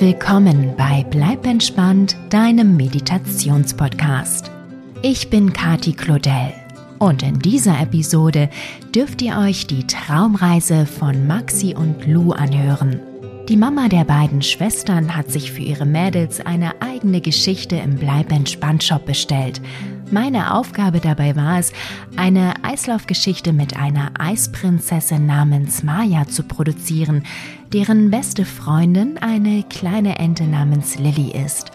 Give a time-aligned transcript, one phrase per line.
[0.00, 4.50] willkommen bei Bleib entspannt, deinem Meditationspodcast.
[5.02, 6.52] Ich bin Kati Claudel
[6.98, 8.48] und in dieser Episode
[8.94, 13.00] dürft ihr euch die Traumreise von Maxi und Lou anhören.
[13.48, 18.32] Die Mama der beiden Schwestern hat sich für ihre Mädels eine eigene Geschichte im Bleib
[18.32, 19.60] entspannt Shop bestellt.
[20.10, 21.72] Meine Aufgabe dabei war es,
[22.16, 27.24] eine Eislaufgeschichte mit einer Eisprinzessin namens Maya zu produzieren,
[27.72, 31.72] deren beste Freundin eine kleine Ente namens Lilly ist.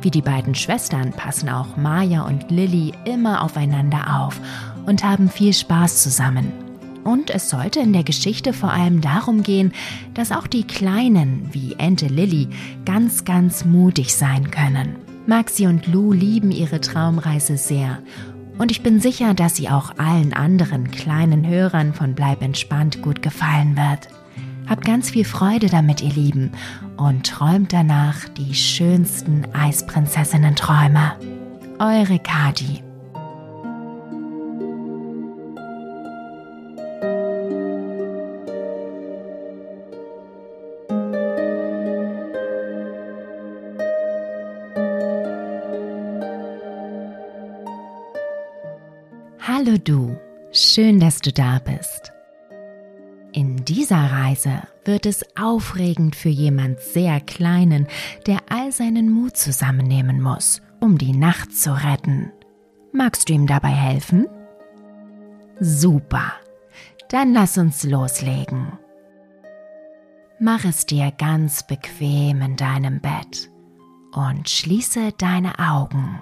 [0.00, 4.40] Wie die beiden Schwestern passen auch Maya und Lilly immer aufeinander auf
[4.86, 6.52] und haben viel Spaß zusammen.
[7.04, 9.72] Und es sollte in der Geschichte vor allem darum gehen,
[10.14, 12.48] dass auch die Kleinen wie Ente Lilly
[12.84, 15.05] ganz, ganz mutig sein können.
[15.26, 17.98] Maxi und Lou lieben ihre Traumreise sehr.
[18.58, 23.22] Und ich bin sicher, dass sie auch allen anderen kleinen Hörern von Bleib entspannt gut
[23.22, 24.08] gefallen wird.
[24.68, 26.52] Habt ganz viel Freude damit, ihr Lieben,
[26.96, 31.12] und träumt danach die schönsten Eisprinzessinnen-Träume.
[31.78, 32.85] Eure Kadi.
[50.76, 52.12] Schön, dass du da bist.
[53.32, 57.86] In dieser Reise wird es aufregend für jemand sehr Kleinen,
[58.26, 62.30] der all seinen Mut zusammennehmen muss, um die Nacht zu retten.
[62.92, 64.28] Magst du ihm dabei helfen?
[65.60, 66.34] Super,
[67.08, 68.78] dann lass uns loslegen.
[70.38, 73.50] Mach es dir ganz bequem in deinem Bett
[74.12, 76.20] und schließe deine Augen.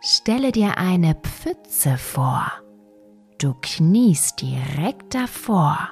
[0.00, 2.52] Stelle dir eine Pfütze vor.
[3.38, 5.90] Du kniest direkt davor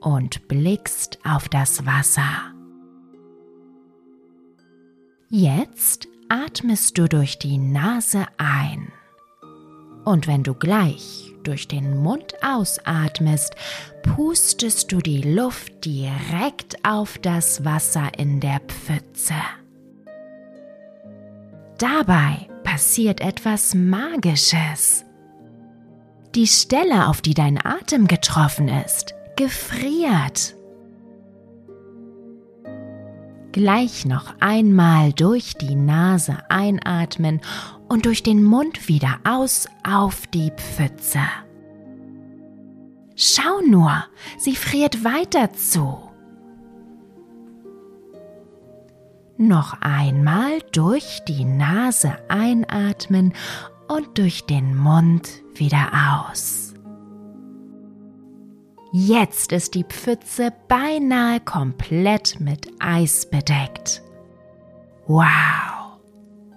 [0.00, 2.54] und blickst auf das Wasser.
[5.30, 8.92] Jetzt atmest du durch die Nase ein.
[10.04, 13.54] Und wenn du gleich durch den Mund ausatmest,
[14.02, 19.34] pustest du die Luft direkt auf das Wasser in der Pfütze.
[21.78, 25.04] Dabei passiert etwas Magisches.
[26.36, 30.54] Die Stelle, auf die dein Atem getroffen ist, gefriert.
[33.50, 37.40] Gleich noch einmal durch die Nase einatmen
[37.88, 41.22] und durch den Mund wieder aus auf die Pfütze.
[43.16, 44.04] Schau nur,
[44.38, 46.09] sie friert weiter zu.
[49.40, 53.32] Noch einmal durch die Nase einatmen
[53.88, 56.74] und durch den Mund wieder aus.
[58.92, 64.02] Jetzt ist die Pfütze beinahe komplett mit Eis bedeckt.
[65.06, 65.98] Wow!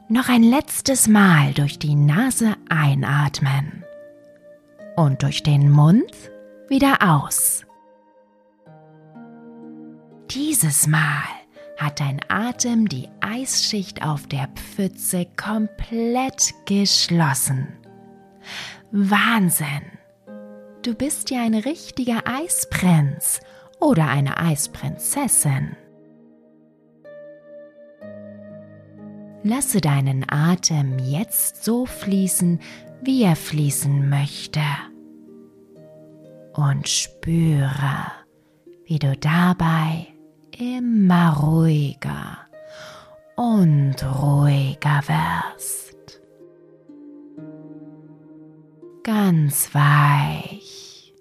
[0.09, 3.85] Noch ein letztes Mal durch die Nase einatmen
[4.97, 6.11] und durch den Mund
[6.67, 7.65] wieder aus.
[10.29, 11.23] Dieses Mal
[11.83, 17.67] hat dein Atem die Eisschicht auf der Pfütze komplett geschlossen.
[18.91, 19.97] Wahnsinn!
[20.81, 23.39] Du bist ja ein richtiger Eisprinz
[23.79, 25.75] oder eine Eisprinzessin.
[29.43, 32.59] Lasse deinen Atem jetzt so fließen,
[33.01, 34.61] wie er fließen möchte.
[36.53, 38.11] Und spüre,
[38.85, 40.12] wie du dabei
[40.59, 42.37] immer ruhiger
[43.35, 46.21] und ruhiger wirst.
[49.03, 51.13] Ganz weich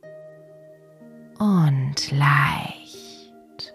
[1.38, 3.74] und leicht.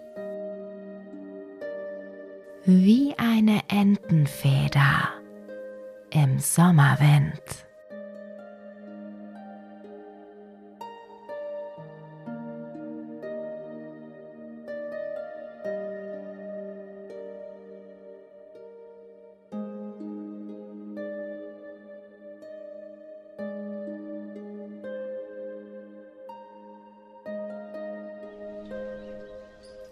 [2.64, 5.08] Wie eine Entenfeder
[6.10, 7.67] im Sommerwind.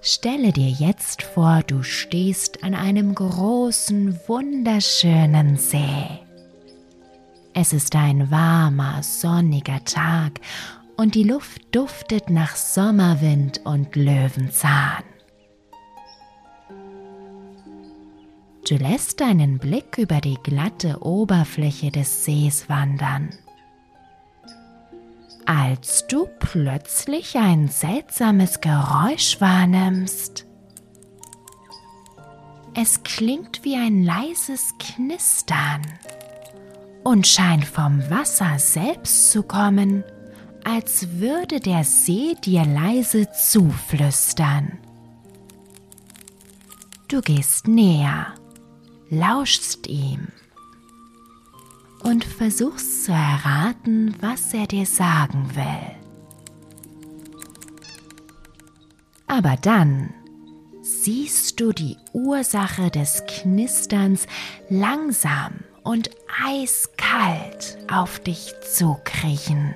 [0.09, 6.21] Stelle dir jetzt vor, du stehst an einem großen, wunderschönen See.
[7.55, 10.39] Es ist ein warmer, sonniger Tag
[10.97, 15.03] und die Luft duftet nach Sommerwind und Löwenzahn.
[18.69, 23.31] Du lässt deinen Blick über die glatte Oberfläche des Sees wandern
[25.47, 30.45] als du plötzlich ein seltsames Geräusch wahrnimmst.
[32.75, 35.83] Es klingt wie ein leises Knistern
[37.05, 40.05] und scheint vom Wasser selbst zu kommen,
[40.65, 44.79] als würde der See dir leise zuflüstern.
[47.09, 48.35] Du gehst näher,
[49.09, 50.29] lauschst ihm
[52.07, 55.97] und versuchst zu erraten, was er dir sagen will.
[59.27, 60.15] Aber dann
[60.83, 64.27] siehst du die Ursache des Knisterns
[64.69, 66.11] langsam und
[66.45, 69.75] eiskalt auf dich zukriechen.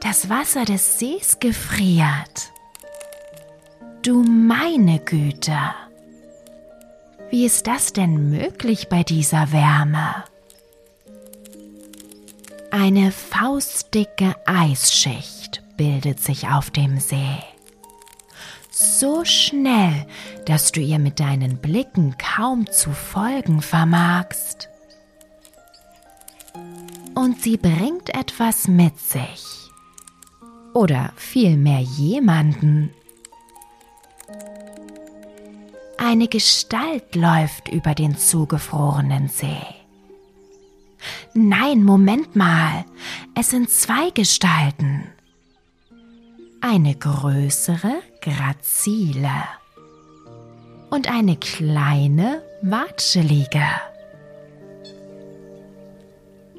[0.00, 2.52] Das Wasser des Sees gefriert.
[4.02, 5.58] Du meine Güte!
[7.30, 10.24] Wie ist das denn möglich bei dieser Wärme?
[12.72, 17.38] Eine faustdicke Eisschicht bildet sich auf dem See
[18.72, 20.06] so schnell,
[20.46, 24.68] dass du ihr mit deinen Blicken kaum zu folgen vermagst.
[27.14, 29.44] Und sie bringt etwas mit sich.
[30.74, 32.90] Oder vielmehr jemanden.
[35.98, 39.81] Eine Gestalt läuft über den zugefrorenen See.
[41.34, 42.84] Nein, Moment mal,
[43.34, 45.04] es sind zwei Gestalten
[46.62, 49.42] eine größere, grazile
[50.90, 53.66] und eine kleine, watschelige.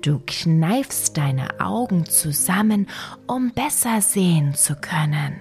[0.01, 2.87] Du kneifst deine Augen zusammen,
[3.27, 5.39] um besser sehen zu können.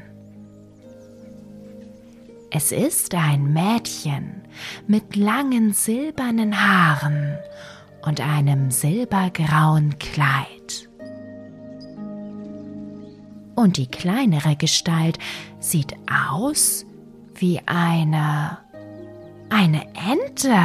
[2.52, 4.42] Es ist ein Mädchen
[4.86, 7.36] mit langen silbernen Haaren
[8.02, 10.88] und einem silbergrauen Kleid
[13.54, 15.18] und die kleinere Gestalt
[15.60, 15.94] sieht
[16.30, 16.84] aus
[17.34, 18.58] wie eine
[19.50, 20.56] eine Ente.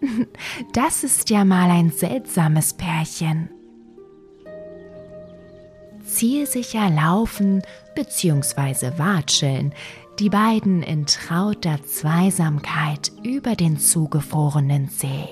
[0.72, 3.50] Das ist ja mal ein seltsames Pärchen.
[6.02, 7.62] Zielsicher laufen
[7.94, 8.98] bzw.
[8.98, 9.74] watscheln
[10.18, 15.28] die beiden in trauter Zweisamkeit über den zugefrorenen See,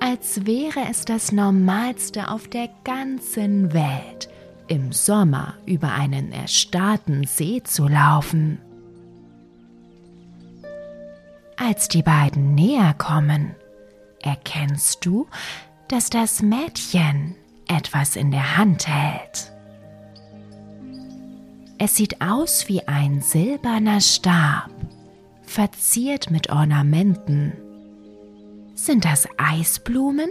[0.00, 4.28] als wäre es das Normalste auf der ganzen Welt,
[4.68, 8.58] im Sommer über einen erstarrten See zu laufen.
[11.56, 13.54] Als die beiden näher kommen,
[14.22, 15.26] erkennst du,
[15.88, 17.36] dass das Mädchen
[17.68, 19.52] etwas in der Hand hält.
[21.78, 24.70] Es sieht aus wie ein silberner Stab,
[25.42, 27.52] verziert mit Ornamenten.
[28.84, 30.28] Sind das Eisblumen?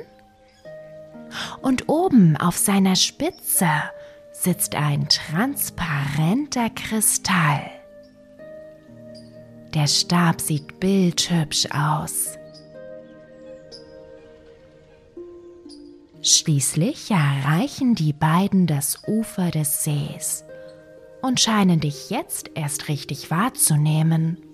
[1.61, 3.69] Und oben auf seiner Spitze
[4.33, 7.61] sitzt ein transparenter Kristall.
[9.73, 12.37] Der Stab sieht bildhübsch aus.
[16.21, 20.43] Schließlich erreichen die beiden das Ufer des Sees
[21.21, 24.50] und scheinen dich jetzt erst richtig wahrzunehmen.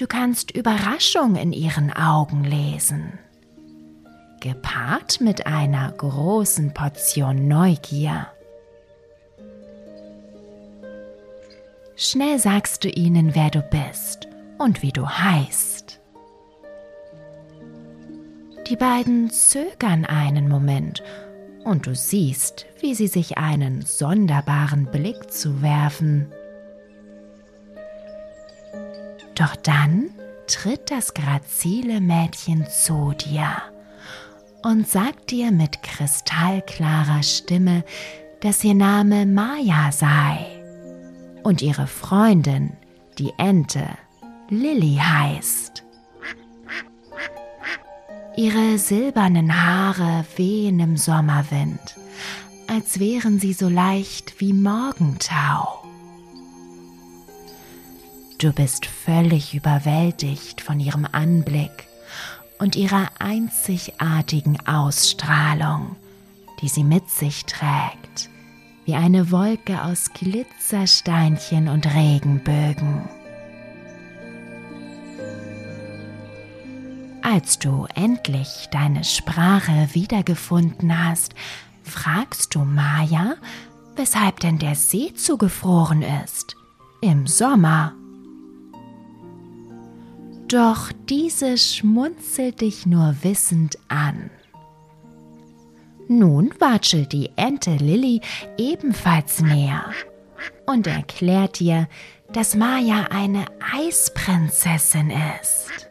[0.00, 3.18] Du kannst Überraschung in ihren Augen lesen
[4.40, 8.26] gepaart mit einer großen Portion Neugier.
[11.94, 16.00] Schnell sagst du ihnen, wer du bist und wie du heißt.
[18.68, 21.02] Die beiden zögern einen Moment
[21.64, 26.32] und du siehst, wie sie sich einen sonderbaren Blick zuwerfen.
[29.40, 30.10] Doch dann
[30.46, 33.48] tritt das grazile Mädchen zu dir
[34.62, 37.82] und sagt dir mit kristallklarer Stimme,
[38.42, 40.44] dass ihr Name Maya sei
[41.42, 42.76] und ihre Freundin,
[43.18, 43.86] die Ente,
[44.50, 45.84] Lilly heißt.
[48.36, 51.96] Ihre silbernen Haare wehen im Sommerwind,
[52.66, 55.89] als wären sie so leicht wie Morgentau.
[58.40, 61.86] Du bist völlig überwältigt von ihrem Anblick
[62.58, 65.96] und ihrer einzigartigen Ausstrahlung,
[66.62, 68.30] die sie mit sich trägt,
[68.86, 73.10] wie eine Wolke aus Glitzersteinchen und Regenbögen.
[77.20, 81.34] Als du endlich deine Sprache wiedergefunden hast,
[81.82, 83.34] fragst du Maya,
[83.96, 86.56] weshalb denn der See zugefroren ist.
[87.02, 87.99] Im Sommer.
[90.50, 94.30] Doch diese schmunzelt dich nur wissend an.
[96.08, 98.20] Nun watschelt die Ente Lilly
[98.58, 99.84] ebenfalls näher
[100.66, 101.88] und erklärt dir,
[102.32, 103.44] dass Maya eine
[103.76, 105.88] Eisprinzessin ist.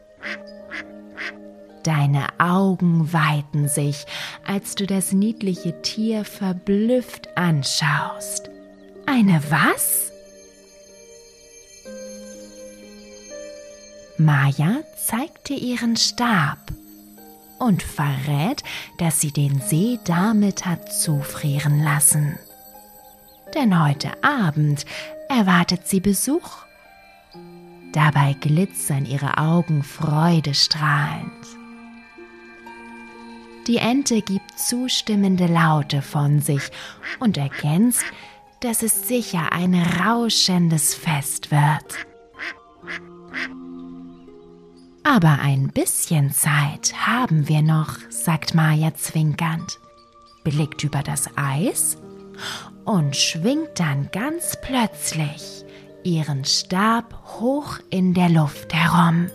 [1.84, 4.06] Deine Augen weiten sich,
[4.46, 8.50] als du das niedliche Tier verblüfft anschaust.
[9.06, 10.09] Eine was?
[14.20, 16.58] Maya zeigt dir ihren Stab
[17.58, 18.64] und verrät,
[18.98, 22.38] dass sie den See damit hat zufrieren lassen.
[23.56, 24.86] Denn heute Abend
[25.30, 26.66] erwartet sie Besuch.
[27.94, 31.32] Dabei glitzern ihre Augen freudestrahlend.
[33.68, 36.64] Die Ente gibt zustimmende Laute von sich
[37.20, 38.04] und erkennst,
[38.60, 42.06] dass es sicher ein rauschendes Fest wird.
[45.12, 49.80] Aber ein bisschen Zeit haben wir noch, sagt Maya zwinkernd,
[50.44, 51.98] blickt über das Eis
[52.86, 55.66] und schwingt dann ganz plötzlich
[56.04, 59.32] ihren Stab hoch in der Luft herum.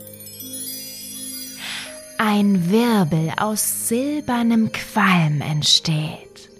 [2.18, 6.50] Ein Wirbel aus silbernem Qualm entsteht.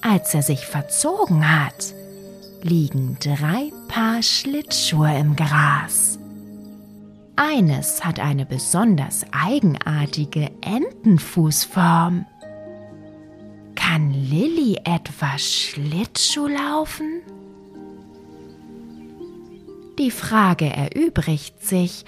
[0.00, 1.92] Als er sich verzogen hat,
[2.62, 6.18] liegen drei Paar Schlittschuhe im Gras.
[7.36, 12.26] Eines hat eine besonders eigenartige Entenfußform.
[13.74, 17.22] Kann Lilly etwa Schlittschuh laufen?
[19.98, 22.04] Die Frage erübrigt sich,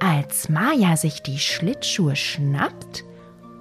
[0.00, 3.04] als Maya sich die Schlittschuhe schnappt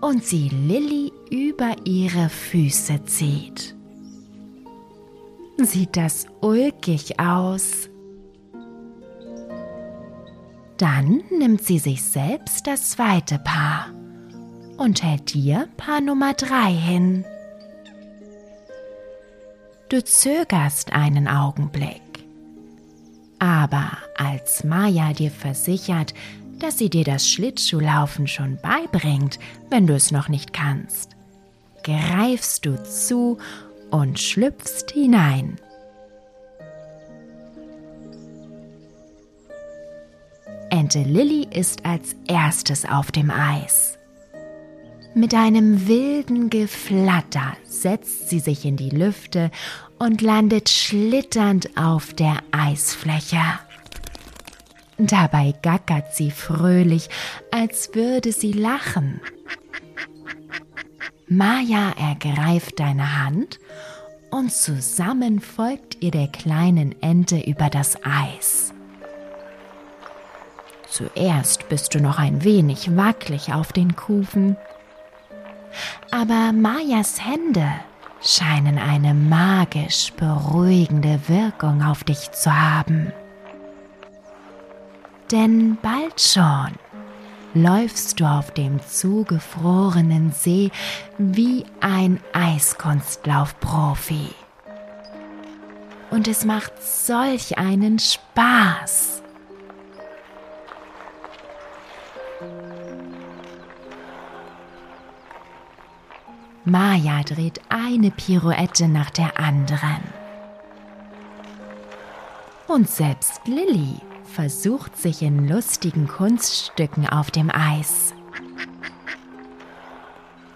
[0.02, 3.76] und sie Lilly über ihre Füße zieht
[5.58, 7.90] sieht das ulkig aus.
[10.78, 13.88] Dann nimmt sie sich selbst das zweite Paar
[14.78, 17.26] und hält dir Paar Nummer drei hin.
[19.90, 22.02] Du zögerst einen Augenblick.
[23.40, 26.14] Aber als Maya dir versichert,
[26.60, 29.38] dass sie dir das Schlittschuhlaufen schon beibringt,
[29.70, 31.12] wenn du es noch nicht kannst,
[31.84, 33.38] greifst du zu
[33.94, 35.60] und schlüpfst hinein.
[40.72, 44.00] Ente Lilly ist als erstes auf dem Eis.
[45.14, 49.52] Mit einem wilden Geflatter setzt sie sich in die Lüfte
[50.00, 53.44] und landet schlitternd auf der Eisfläche.
[54.98, 57.10] Dabei gackert sie fröhlich,
[57.52, 59.22] als würde sie lachen.
[61.28, 63.60] Maya ergreift deine Hand
[64.30, 68.74] und zusammen folgt ihr der kleinen Ente über das Eis.
[70.90, 74.58] Zuerst bist du noch ein wenig wackelig auf den Kufen,
[76.12, 77.68] aber Mayas Hände
[78.22, 83.12] scheinen eine magisch beruhigende Wirkung auf dich zu haben.
[85.32, 86.72] Denn bald schon
[87.54, 90.72] läufst du auf dem zugefrorenen See
[91.18, 94.30] wie ein Eiskunstlaufprofi.
[96.10, 99.22] Und es macht solch einen Spaß.
[106.66, 110.02] Maya dreht eine Pirouette nach der anderen.
[112.68, 118.14] Und selbst Lilly versucht sich in lustigen Kunststücken auf dem Eis.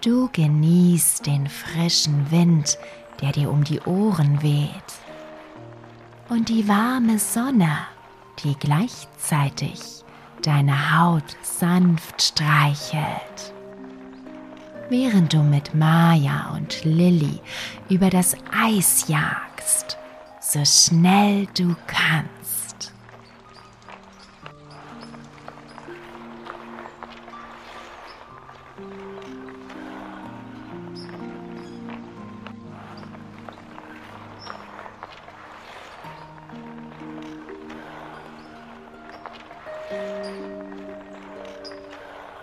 [0.02, 2.78] Du genießt den frischen Wind,
[3.22, 4.70] der dir um die Ohren weht.
[6.30, 7.70] Und die warme Sonne,
[8.44, 10.04] die gleichzeitig
[10.44, 13.54] deine Haut sanft streichelt.
[14.90, 17.42] Während du mit Maya und Lilly
[17.90, 19.98] über das Eis jagst,
[20.40, 22.37] so schnell du kannst.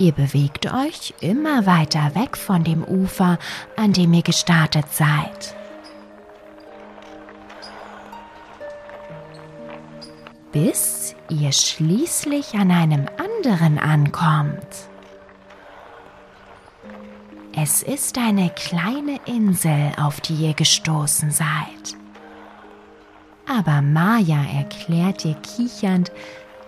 [0.05, 3.39] Ihr bewegt euch immer weiter weg von dem Ufer,
[3.75, 5.57] an dem ihr gestartet seid.
[10.53, 14.91] Bis ihr schließlich an einem anderen ankommt.
[17.57, 21.97] Es ist eine kleine Insel, auf die ihr gestoßen seid.
[23.49, 26.13] Aber Maya erklärt ihr kichernd,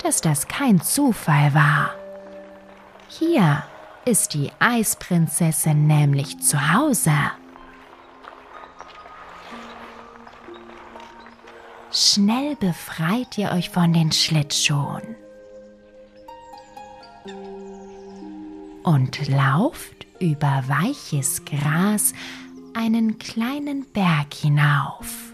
[0.03, 1.91] dass das kein Zufall war.
[3.19, 3.63] Hier
[4.05, 7.13] ist die Eisprinzessin nämlich zu Hause.
[11.91, 15.17] Schnell befreit ihr euch von den Schlittschuhen
[18.83, 22.13] und lauft über weiches Gras
[22.75, 25.33] einen kleinen Berg hinauf.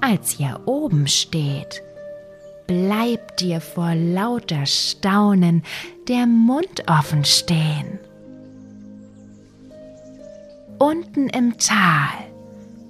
[0.00, 1.82] Als ihr oben steht,
[2.66, 5.62] bleibt dir vor lauter Staunen
[6.08, 7.98] der Mund offen stehen.
[10.78, 12.26] Unten im Tal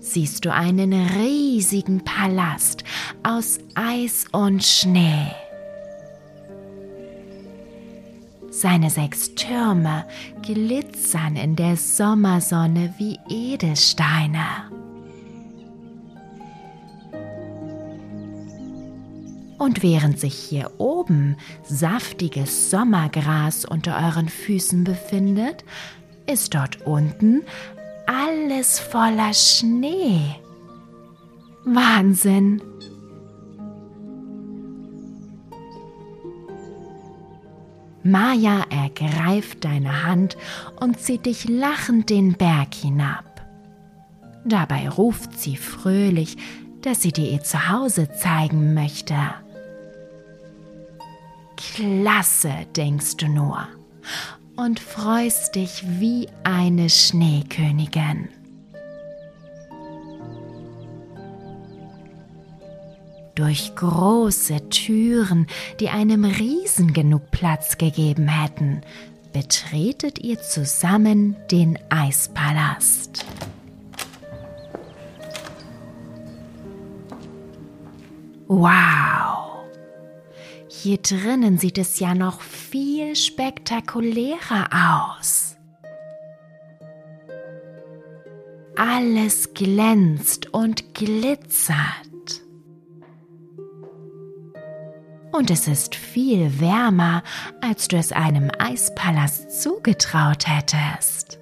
[0.01, 2.85] siehst du einen riesigen Palast
[3.23, 5.33] aus Eis und Schnee.
[8.51, 10.07] Seine sechs Türme
[10.43, 14.71] glitzern in der Sommersonne wie Edelsteine.
[19.67, 25.65] Und während sich hier oben saftiges Sommergras unter euren Füßen befindet,
[26.33, 27.43] ist dort unten
[28.07, 30.21] alles voller Schnee.
[31.65, 32.63] Wahnsinn!
[38.05, 40.37] Maja ergreift deine Hand
[40.79, 43.45] und zieht dich lachend den Berg hinab.
[44.45, 46.37] Dabei ruft sie fröhlich,
[46.83, 49.17] dass sie dir ihr Zuhause zeigen möchte.
[51.77, 53.69] Klasse, denkst du nur,
[54.57, 58.31] und freust dich wie eine Schneekönigin.
[63.35, 68.81] Durch große Türen, die einem Riesen genug Platz gegeben hätten,
[69.35, 73.27] betretet ihr zusammen den Eispalast.
[78.49, 79.36] Wow!
[80.87, 84.69] Hier drinnen sieht es ja noch viel spektakulärer
[85.11, 85.57] aus.
[88.77, 91.75] Alles glänzt und glitzert.
[95.33, 97.25] Und es ist viel wärmer,
[97.61, 101.41] als du es einem Eispalast zugetraut hättest.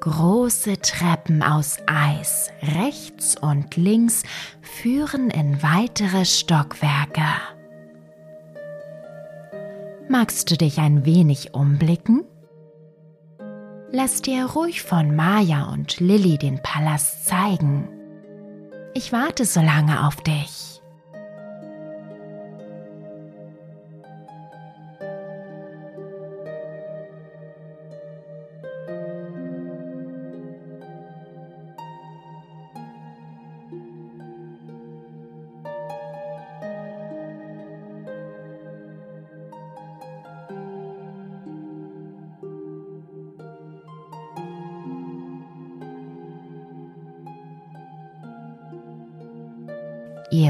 [0.00, 4.22] Große Treppen aus Eis rechts und links
[4.62, 7.24] führen in weitere Stockwerke.
[10.08, 12.24] Magst du dich ein wenig umblicken?
[13.90, 17.88] Lass dir ruhig von Maya und Lilly den Palast zeigen.
[18.94, 20.77] Ich warte so lange auf dich.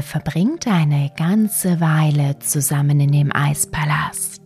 [0.09, 4.41] Verbringt eine ganze Weile zusammen in dem Eispalast.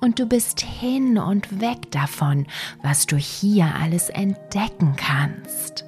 [0.00, 2.46] Und du bist hin und weg davon,
[2.82, 5.84] was du hier alles entdecken kannst.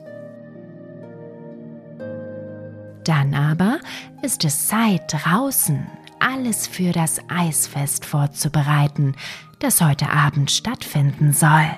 [3.03, 3.81] Dann aber
[4.23, 5.85] ist es Zeit draußen,
[6.21, 9.17] alles für das Eisfest vorzubereiten,
[9.59, 11.71] das heute Abend stattfinden soll.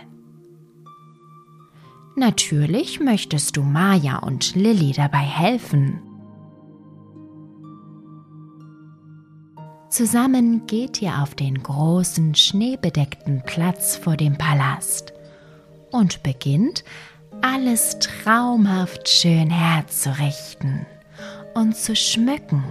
[2.16, 6.02] Natürlich möchtest du Maya und Lilly dabei helfen.
[9.90, 15.14] Zusammen geht ihr auf den großen schneebedeckten Platz vor dem Palast
[15.90, 16.84] und beginnt
[17.40, 20.84] alles traumhaft schön herzurichten
[21.54, 22.64] und zu schmücken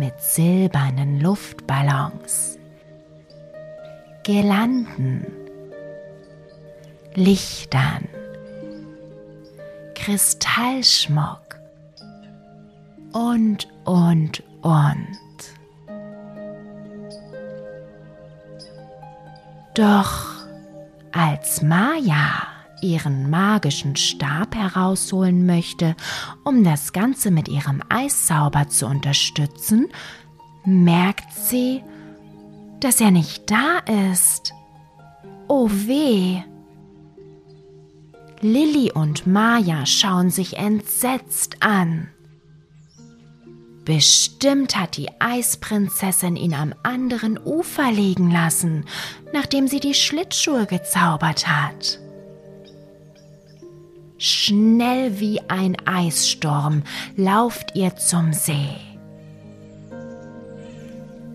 [0.00, 2.58] mit silbernen Luftballons,
[4.24, 5.26] Girlanden,
[7.14, 8.08] Lichtern,
[9.94, 11.60] Kristallschmuck
[13.12, 15.18] und, und, und.
[19.74, 20.26] Doch
[21.12, 22.46] als Maya
[22.82, 25.94] ihren magischen Stab herausholen möchte,
[26.44, 29.88] um das Ganze mit ihrem Eiszauber zu unterstützen,
[30.64, 31.82] merkt sie,
[32.80, 33.78] dass er nicht da
[34.10, 34.52] ist.
[35.48, 36.42] Oh weh!
[38.40, 42.08] Lilly und Maya schauen sich entsetzt an.
[43.84, 48.84] Bestimmt hat die Eisprinzessin ihn am anderen Ufer liegen lassen,
[49.32, 51.98] nachdem sie die Schlittschuhe gezaubert hat.
[54.18, 56.84] Schnell wie ein Eissturm
[57.16, 58.76] lauft ihr zum See.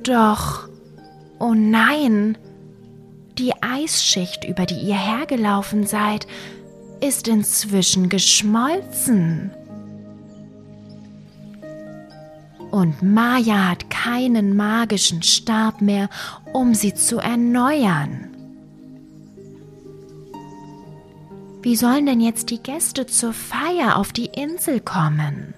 [0.03, 0.69] Doch,
[1.39, 2.37] oh nein,
[3.37, 6.25] Die Eisschicht, über die ihr hergelaufen seid,
[7.01, 9.51] ist inzwischen geschmolzen.
[12.71, 16.09] Und Maya hat keinen magischen Stab mehr,
[16.53, 18.27] um sie zu erneuern.
[21.61, 25.53] Wie sollen denn jetzt die Gäste zur Feier auf die Insel kommen?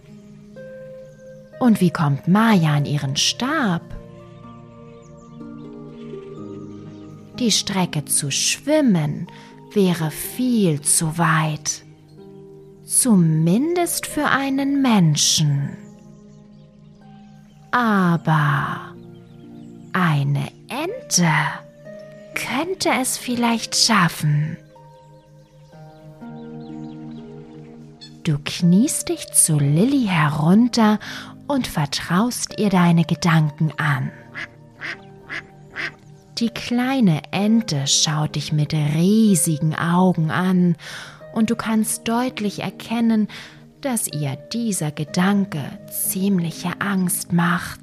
[1.59, 3.81] Und wie kommt Maya an ihren Stab?
[7.37, 9.27] Die Strecke zu schwimmen
[9.73, 11.83] wäre viel zu weit.
[12.85, 15.77] Zumindest für einen Menschen.
[17.71, 18.93] Aber
[19.93, 21.31] eine Ente
[22.33, 24.57] könnte es vielleicht schaffen.
[28.23, 30.99] Du kniest dich zu Lilly herunter
[31.47, 34.11] und vertraust ihr deine Gedanken an.
[36.37, 40.75] Die kleine Ente schaut dich mit riesigen Augen an
[41.33, 43.27] und du kannst deutlich erkennen,
[43.81, 47.79] dass ihr dieser Gedanke ziemliche Angst macht.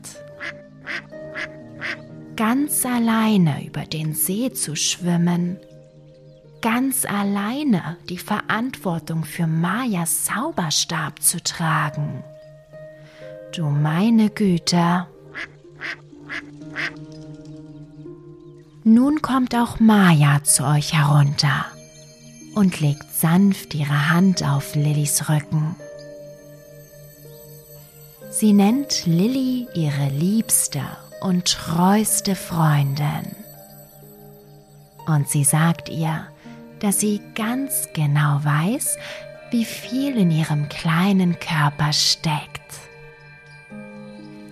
[2.37, 5.59] Ganz alleine über den See zu schwimmen,
[6.61, 12.23] ganz alleine die Verantwortung für Mayas Zauberstab zu tragen.
[13.55, 15.07] Du meine Güte.
[18.85, 21.67] Nun kommt auch Maya zu euch herunter
[22.55, 25.75] und legt sanft ihre Hand auf Lillys Rücken.
[28.31, 30.83] Sie nennt Lilly ihre liebste
[31.21, 33.35] und treueste Freundin.
[35.07, 36.27] Und sie sagt ihr,
[36.81, 38.99] dass sie ganz genau weiß,
[39.51, 42.61] wie viel in ihrem kleinen Körper steckt.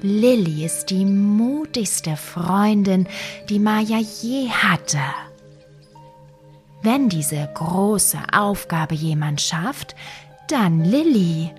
[0.01, 3.09] Lilly ist die mutigste Freundin,
[3.49, 5.01] die Maya je hatte.
[6.83, 9.97] Wenn diese große Aufgabe jemand schafft,
[10.49, 11.51] dann Lilly.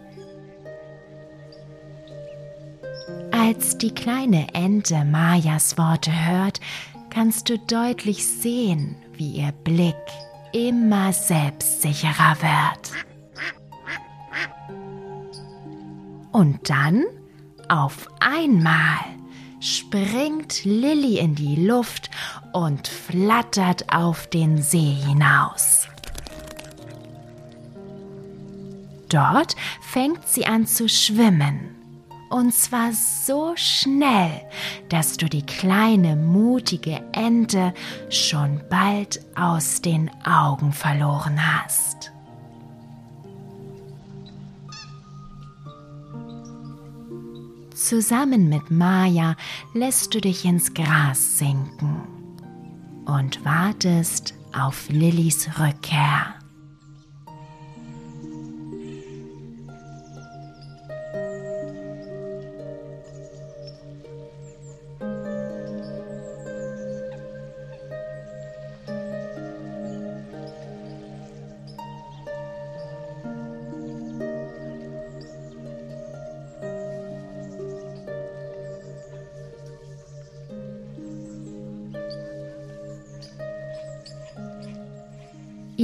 [3.55, 6.59] Als die kleine Ente Mayas Worte hört,
[7.09, 9.95] kannst du deutlich sehen, wie ihr Blick
[10.51, 12.91] immer selbstsicherer wird.
[16.33, 17.05] Und dann,
[17.69, 18.99] auf einmal,
[19.61, 22.09] springt Lilly in die Luft
[22.51, 25.87] und flattert auf den See hinaus.
[29.07, 31.74] Dort fängt sie an zu schwimmen
[32.29, 34.41] und zwar so schnell,
[34.89, 37.73] dass du die kleine mutige Ente
[38.09, 42.11] schon bald aus den Augen verloren hast.
[47.73, 49.35] Zusammen mit Maya
[49.73, 52.01] lässt du dich ins Gras sinken
[53.05, 56.35] und wartest auf Lillys Rückkehr.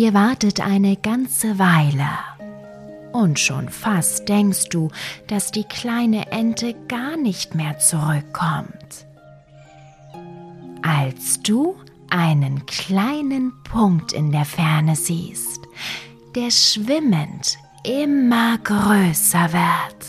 [0.01, 2.09] Ihr wartet eine ganze Weile.
[3.11, 4.89] Und schon fast denkst du,
[5.27, 9.05] dass die kleine Ente gar nicht mehr zurückkommt.
[10.81, 11.75] Als du
[12.09, 15.59] einen kleinen Punkt in der Ferne siehst,
[16.33, 20.07] der schwimmend immer größer wird.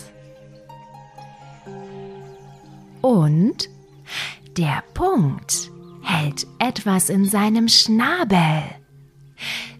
[3.03, 3.69] Und
[4.57, 5.71] der Punkt
[6.03, 8.82] hält etwas in seinem Schnabel.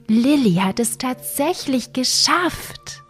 [0.09, 3.03] Lilly hat es tatsächlich geschafft.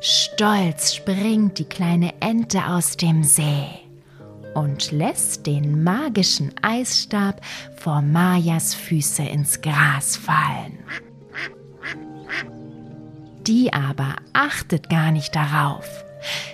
[0.00, 3.66] Stolz springt die kleine Ente aus dem See
[4.54, 7.40] und lässt den magischen Eisstab
[7.76, 10.78] vor Mayas Füße ins Gras fallen.
[13.46, 16.04] Die aber achtet gar nicht darauf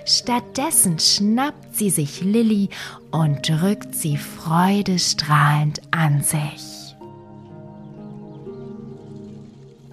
[0.05, 2.69] Stattdessen schnappt sie sich Lilly
[3.11, 6.77] und drückt sie freudestrahlend an sich.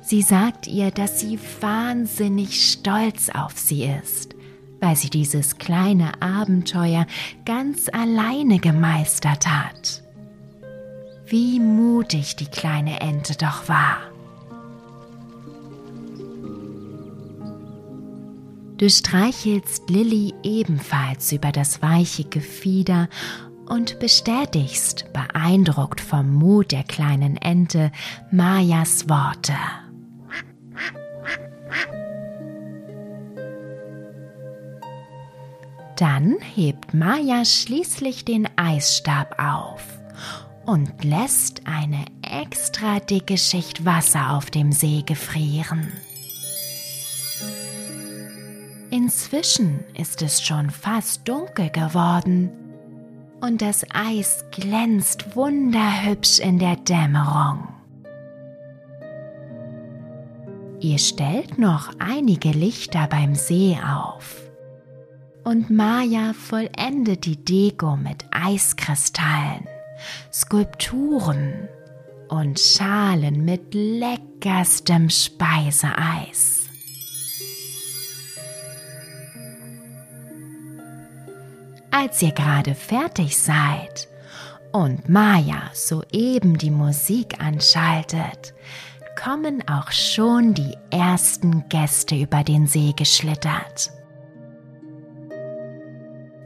[0.01, 4.35] Sie sagt ihr, dass sie wahnsinnig stolz auf sie ist,
[4.79, 7.07] weil sie dieses kleine Abenteuer
[7.45, 10.03] ganz alleine gemeistert hat.
[11.25, 14.12] Wie mutig die kleine Ente doch war.
[18.83, 23.07] Du streichelst Lilly ebenfalls über das weiche Gefieder
[23.65, 27.93] und bestätigst beeindruckt vom Mut der kleinen Ente
[28.29, 29.53] Mayas Worte.
[35.95, 39.81] Dann hebt Maya schließlich den Eisstab auf
[40.65, 45.93] und lässt eine extra dicke Schicht Wasser auf dem See gefrieren.
[48.93, 52.51] Inzwischen ist es schon fast dunkel geworden
[53.41, 57.69] und das Eis glänzt wunderhübsch in der Dämmerung.
[60.79, 64.43] Ihr stellt noch einige Lichter beim See auf
[65.43, 69.67] und Maya vollendet die Deko mit Eiskristallen,
[70.31, 71.67] Skulpturen
[72.29, 76.62] und Schalen mit leckerstem Speiseeis.
[81.95, 84.07] Als ihr gerade fertig seid
[84.71, 88.55] und Maya soeben die Musik anschaltet,
[89.15, 93.91] kommen auch schon die ersten Gäste über den See geschlittert.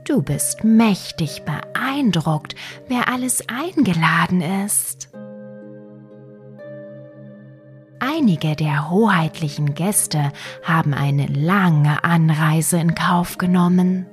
[0.04, 2.54] Du bist mächtig beeindruckt,
[2.90, 5.10] wer alles eingeladen ist.
[8.00, 10.34] Einige der hoheitlichen Gäste
[10.66, 14.08] haben eine lange Anreise in Kauf genommen.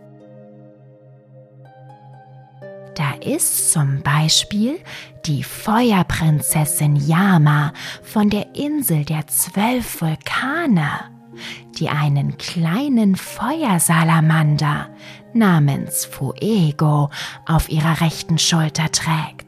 [3.25, 4.79] Ist zum Beispiel
[5.27, 10.89] die Feuerprinzessin Yama von der Insel der zwölf Vulkane,
[11.79, 14.89] die einen kleinen Feuersalamander
[15.33, 17.11] namens Fuego
[17.47, 19.45] auf ihrer rechten Schulter trägt.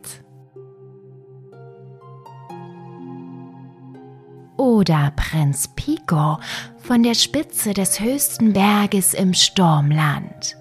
[4.57, 6.39] Oder Prinz Pico
[6.79, 10.57] von der Spitze des höchsten Berges im Sturmland,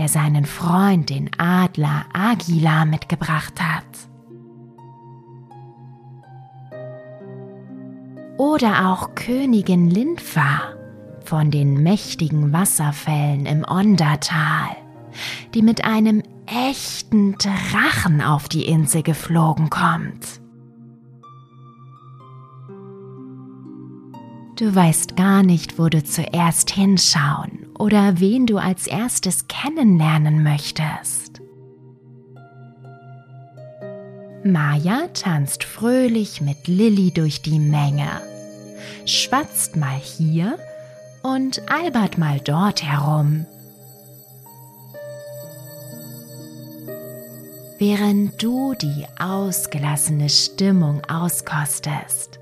[0.00, 3.84] der seinen Freund den Adler Agila mitgebracht hat.
[8.38, 10.62] Oder auch Königin Linfa
[11.22, 14.74] von den mächtigen Wasserfällen im Ondertal,
[15.52, 20.40] die mit einem echten Drachen auf die Insel geflogen kommt.
[24.58, 31.40] Du weißt gar nicht, wo du zuerst hinschauen oder wen du als erstes kennenlernen möchtest.
[34.44, 38.20] Maya tanzt fröhlich mit Lilly durch die Menge,
[39.06, 40.58] schwatzt mal hier
[41.22, 43.46] und albert mal dort herum.
[47.78, 52.40] Während du die ausgelassene Stimmung auskostest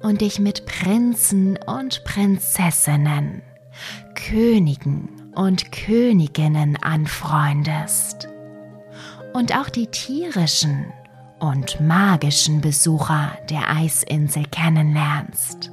[0.00, 3.42] und dich mit Prinzen und Prinzessinnen,
[4.14, 8.28] Königen und Königinnen anfreundest
[9.32, 10.92] und auch die tierischen
[11.40, 15.70] und magischen Besucher der Eisinsel kennenlernst.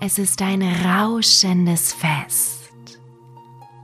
[0.00, 2.64] Es ist ein rauschendes Fest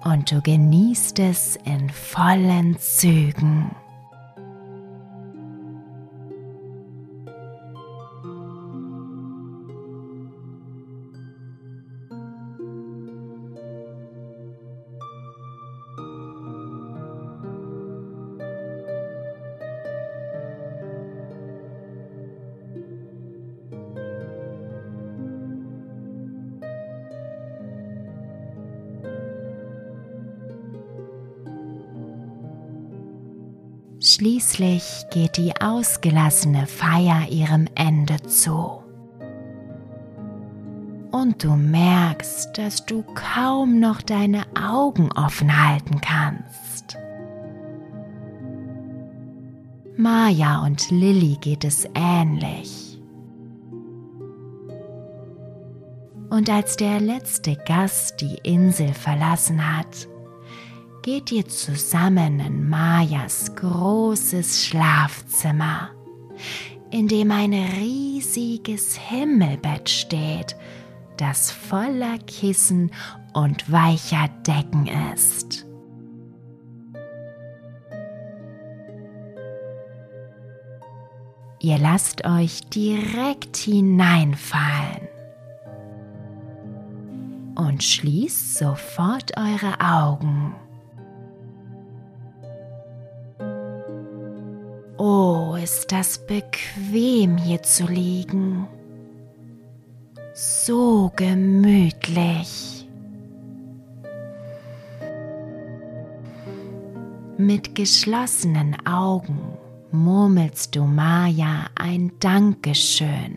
[0.04, 3.74] und du genießt es in vollen Zügen.
[34.20, 38.82] Schließlich geht die ausgelassene Feier ihrem Ende zu.
[41.10, 46.98] Und du merkst, dass du kaum noch deine Augen offen halten kannst.
[49.96, 53.00] Maja und Lilly geht es ähnlich.
[56.28, 60.09] Und als der letzte Gast die Insel verlassen hat,
[61.02, 65.90] geht ihr zusammen in Mayas großes Schlafzimmer,
[66.90, 70.56] in dem ein riesiges Himmelbett steht,
[71.16, 72.90] das voller Kissen
[73.32, 75.66] und weicher Decken ist.
[81.62, 85.08] Ihr lasst euch direkt hineinfallen
[87.54, 90.54] und schließt sofort eure Augen.
[95.62, 98.66] Ist das bequem hier zu liegen.
[100.34, 102.88] So gemütlich.
[107.36, 109.58] Mit geschlossenen Augen
[109.92, 113.36] murmelst du Maya ein Dankeschön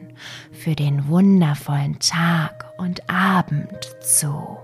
[0.51, 4.62] für den wundervollen Tag und Abend zu.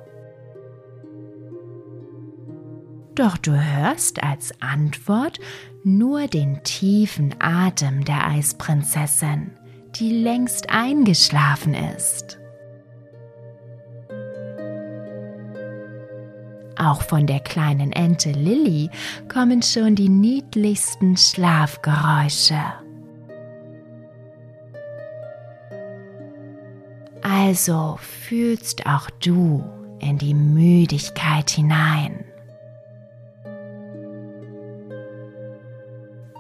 [3.19, 5.41] Doch du hörst als Antwort
[5.83, 9.51] nur den tiefen Atem der Eisprinzessin,
[9.95, 12.39] die längst eingeschlafen ist.
[16.77, 18.89] Auch von der kleinen Ente Lilly
[19.27, 22.61] kommen schon die niedlichsten Schlafgeräusche.
[27.21, 29.61] Also fühlst auch du
[29.99, 32.23] in die Müdigkeit hinein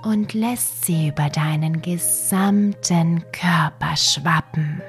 [0.03, 4.81] und lässt sie über deinen gesamten Körper schwappen.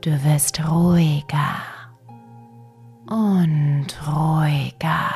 [0.00, 1.56] Du wirst ruhiger
[3.08, 5.10] und ruhiger.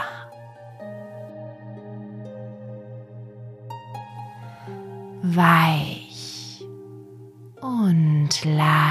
[5.22, 6.64] Weich
[7.60, 8.87] und leicht.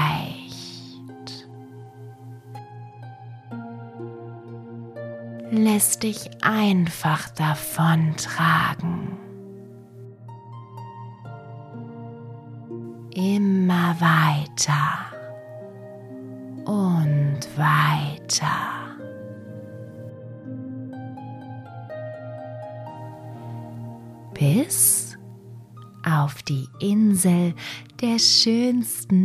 [5.78, 9.16] Lässt dich einfach davontragen.
[13.14, 15.12] Immer weiter
[16.64, 18.96] und weiter.
[24.34, 25.16] Bis
[26.04, 27.54] auf die Insel
[28.00, 29.17] der schönsten